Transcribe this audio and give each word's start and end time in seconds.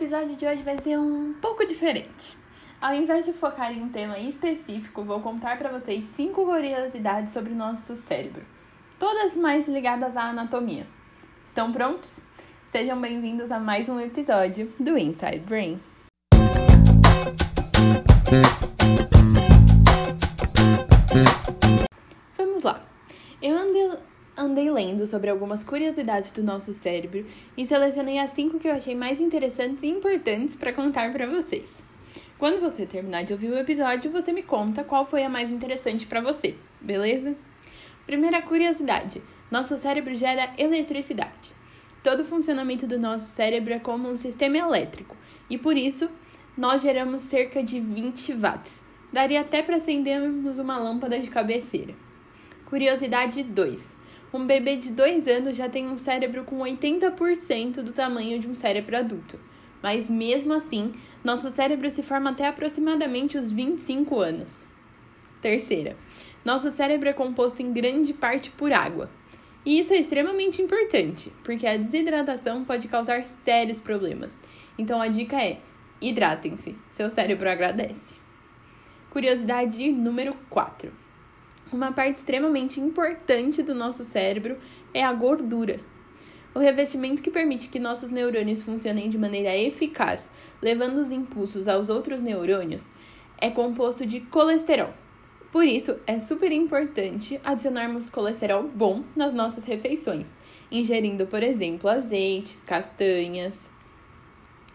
episódio 0.00 0.34
de 0.34 0.46
hoje 0.46 0.62
vai 0.62 0.78
ser 0.78 0.98
um 0.98 1.34
pouco 1.42 1.66
diferente. 1.66 2.34
Ao 2.80 2.94
invés 2.94 3.26
de 3.26 3.34
focar 3.34 3.70
em 3.70 3.82
um 3.82 3.90
tema 3.90 4.18
específico, 4.18 5.04
vou 5.04 5.20
contar 5.20 5.58
para 5.58 5.78
vocês 5.78 6.06
cinco 6.16 6.46
curiosidades 6.46 7.34
sobre 7.34 7.52
o 7.52 7.54
nosso 7.54 7.94
cérebro, 7.94 8.42
todas 8.98 9.36
mais 9.36 9.68
ligadas 9.68 10.16
à 10.16 10.30
anatomia. 10.30 10.86
Estão 11.46 11.70
prontos? 11.70 12.18
Sejam 12.72 12.98
bem-vindos 12.98 13.52
a 13.52 13.60
mais 13.60 13.90
um 13.90 14.00
episódio 14.00 14.72
do 14.80 14.96
Inside 14.96 15.40
Brain. 15.40 15.78
Vamos 22.38 22.62
lá. 22.62 22.82
Eu 23.42 23.54
andei 23.54 23.98
andei 24.36 24.70
lendo 24.70 25.06
sobre 25.06 25.30
algumas 25.30 25.62
curiosidades 25.64 26.32
do 26.32 26.42
nosso 26.42 26.72
cérebro 26.74 27.26
e 27.56 27.66
selecionei 27.66 28.18
as 28.18 28.30
cinco 28.30 28.58
que 28.58 28.68
eu 28.68 28.72
achei 28.72 28.94
mais 28.94 29.20
interessantes 29.20 29.82
e 29.82 29.88
importantes 29.88 30.56
para 30.56 30.72
contar 30.72 31.12
para 31.12 31.26
vocês. 31.26 31.70
Quando 32.38 32.60
você 32.60 32.86
terminar 32.86 33.22
de 33.24 33.32
ouvir 33.32 33.50
o 33.50 33.58
episódio, 33.58 34.10
você 34.10 34.32
me 34.32 34.42
conta 34.42 34.82
qual 34.82 35.04
foi 35.04 35.22
a 35.24 35.28
mais 35.28 35.50
interessante 35.50 36.06
para 36.06 36.20
você, 36.20 36.54
beleza? 36.80 37.36
Primeira 38.06 38.40
curiosidade: 38.40 39.22
nosso 39.50 39.76
cérebro 39.78 40.14
gera 40.14 40.52
eletricidade. 40.56 41.52
Todo 42.02 42.20
o 42.20 42.24
funcionamento 42.24 42.86
do 42.86 42.98
nosso 42.98 43.26
cérebro 43.26 43.74
é 43.74 43.78
como 43.78 44.08
um 44.08 44.16
sistema 44.16 44.56
elétrico 44.56 45.14
e 45.50 45.58
por 45.58 45.76
isso 45.76 46.08
nós 46.56 46.80
geramos 46.80 47.22
cerca 47.22 47.62
de 47.62 47.78
20 47.78 48.32
watts. 48.32 48.82
Daria 49.12 49.42
até 49.42 49.62
para 49.62 49.76
acendermos 49.76 50.58
uma 50.58 50.78
lâmpada 50.78 51.18
de 51.18 51.28
cabeceira. 51.28 51.94
Curiosidade 52.64 53.42
2. 53.42 53.99
Um 54.32 54.46
bebê 54.46 54.76
de 54.76 54.90
2 54.90 55.26
anos 55.26 55.56
já 55.56 55.68
tem 55.68 55.88
um 55.88 55.98
cérebro 55.98 56.44
com 56.44 56.58
80% 56.58 57.82
do 57.82 57.92
tamanho 57.92 58.38
de 58.38 58.46
um 58.46 58.54
cérebro 58.54 58.96
adulto. 58.96 59.40
Mas 59.82 60.08
mesmo 60.08 60.52
assim, 60.52 60.92
nosso 61.24 61.50
cérebro 61.50 61.90
se 61.90 62.02
forma 62.02 62.30
até 62.30 62.46
aproximadamente 62.46 63.36
os 63.36 63.50
25 63.50 64.20
anos. 64.20 64.64
Terceira, 65.42 65.96
nosso 66.44 66.70
cérebro 66.70 67.08
é 67.08 67.12
composto 67.12 67.60
em 67.60 67.72
grande 67.72 68.12
parte 68.12 68.50
por 68.50 68.72
água. 68.72 69.10
E 69.64 69.78
isso 69.78 69.92
é 69.92 69.98
extremamente 69.98 70.62
importante, 70.62 71.32
porque 71.42 71.66
a 71.66 71.76
desidratação 71.76 72.64
pode 72.64 72.88
causar 72.88 73.24
sérios 73.44 73.80
problemas. 73.80 74.38
Então 74.78 75.00
a 75.00 75.08
dica 75.08 75.42
é: 75.42 75.60
hidratem-se, 76.00 76.76
seu 76.92 77.10
cérebro 77.10 77.48
agradece. 77.48 78.14
Curiosidade 79.10 79.90
número 79.90 80.34
4. 80.48 81.09
Uma 81.72 81.92
parte 81.92 82.16
extremamente 82.16 82.80
importante 82.80 83.62
do 83.62 83.76
nosso 83.76 84.02
cérebro 84.02 84.58
é 84.92 85.04
a 85.04 85.12
gordura. 85.12 85.78
O 86.52 86.58
revestimento 86.58 87.22
que 87.22 87.30
permite 87.30 87.68
que 87.68 87.78
nossos 87.78 88.10
neurônios 88.10 88.60
funcionem 88.60 89.08
de 89.08 89.16
maneira 89.16 89.56
eficaz, 89.56 90.28
levando 90.60 90.98
os 90.98 91.12
impulsos 91.12 91.68
aos 91.68 91.88
outros 91.88 92.20
neurônios, 92.20 92.90
é 93.38 93.50
composto 93.50 94.04
de 94.04 94.20
colesterol. 94.20 94.92
Por 95.52 95.64
isso, 95.64 95.96
é 96.08 96.18
super 96.18 96.50
importante 96.50 97.40
adicionarmos 97.44 98.10
colesterol 98.10 98.64
bom 98.64 99.04
nas 99.14 99.32
nossas 99.32 99.62
refeições, 99.64 100.36
ingerindo, 100.72 101.24
por 101.28 101.42
exemplo, 101.42 101.88
azeites, 101.88 102.64
castanhas. 102.64 103.68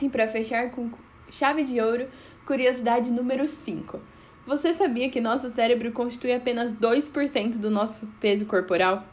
E 0.00 0.10
para 0.10 0.28
fechar 0.28 0.70
com 0.70 0.90
chave 1.30 1.64
de 1.64 1.80
ouro, 1.80 2.06
curiosidade 2.44 3.10
número 3.10 3.48
5. 3.48 3.98
Você 4.44 4.74
sabia 4.74 5.08
que 5.08 5.20
nosso 5.20 5.50
cérebro 5.50 5.92
constitui 5.92 6.32
apenas 6.32 6.74
2% 6.74 7.58
do 7.58 7.70
nosso 7.70 8.08
peso 8.20 8.44
corporal? 8.44 9.06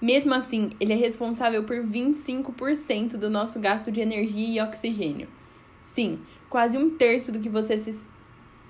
Mesmo 0.00 0.32
assim, 0.32 0.70
ele 0.78 0.92
é 0.92 0.96
responsável 0.96 1.64
por 1.64 1.78
25% 1.78 3.16
do 3.16 3.28
nosso 3.28 3.58
gasto 3.58 3.90
de 3.90 4.00
energia 4.00 4.48
e 4.48 4.64
oxigênio. 4.64 5.26
Sim, 5.82 6.20
quase 6.48 6.78
um 6.78 6.96
terço 6.96 7.32
do 7.32 7.40
que 7.40 7.48
você, 7.48 7.76
se, 7.78 8.00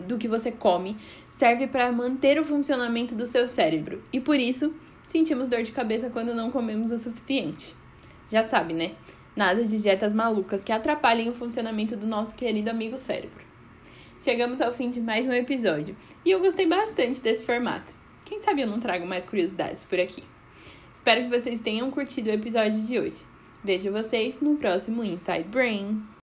do 0.00 0.16
que 0.16 0.26
você 0.26 0.50
come 0.50 0.96
serve 1.30 1.66
para 1.66 1.92
manter 1.92 2.40
o 2.40 2.44
funcionamento 2.44 3.14
do 3.14 3.26
seu 3.26 3.46
cérebro 3.46 4.02
e 4.10 4.18
por 4.18 4.40
isso 4.40 4.74
sentimos 5.08 5.50
dor 5.50 5.62
de 5.62 5.72
cabeça 5.72 6.08
quando 6.08 6.34
não 6.34 6.50
comemos 6.50 6.90
o 6.90 6.96
suficiente. 6.96 7.74
Já 8.30 8.44
sabe, 8.44 8.72
né? 8.72 8.92
Nada 9.36 9.62
de 9.62 9.76
dietas 9.76 10.14
malucas 10.14 10.64
que 10.64 10.72
atrapalhem 10.72 11.28
o 11.28 11.34
funcionamento 11.34 11.94
do 11.96 12.06
nosso 12.06 12.34
querido 12.34 12.70
amigo 12.70 12.98
cérebro. 12.98 13.47
Chegamos 14.20 14.60
ao 14.60 14.72
fim 14.72 14.90
de 14.90 15.00
mais 15.00 15.26
um 15.28 15.32
episódio 15.32 15.96
e 16.24 16.30
eu 16.30 16.40
gostei 16.40 16.66
bastante 16.66 17.20
desse 17.20 17.44
formato. 17.44 17.92
Quem 18.24 18.42
sabe 18.42 18.62
eu 18.62 18.66
não 18.66 18.80
trago 18.80 19.06
mais 19.06 19.24
curiosidades 19.24 19.84
por 19.84 19.98
aqui. 19.98 20.24
Espero 20.92 21.22
que 21.22 21.40
vocês 21.40 21.60
tenham 21.60 21.90
curtido 21.90 22.28
o 22.28 22.32
episódio 22.32 22.82
de 22.82 22.98
hoje. 22.98 23.24
Vejo 23.62 23.92
vocês 23.92 24.40
no 24.40 24.56
próximo 24.56 25.04
Inside 25.04 25.48
Brain. 25.48 26.17